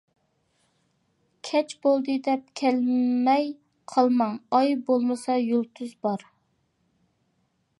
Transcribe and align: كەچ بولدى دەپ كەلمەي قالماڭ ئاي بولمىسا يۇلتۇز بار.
كەچ 1.49 1.75
بولدى 1.83 2.15
دەپ 2.27 2.47
كەلمەي 2.61 3.45
قالماڭ 3.93 4.33
ئاي 4.61 4.73
بولمىسا 4.89 5.37
يۇلتۇز 5.43 5.93
بار. 6.07 6.27